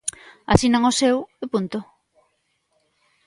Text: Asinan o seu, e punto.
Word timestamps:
Asinan 0.53 0.83
o 0.91 0.93
seu, 1.01 1.17
e 1.43 1.45
punto. 1.53 1.79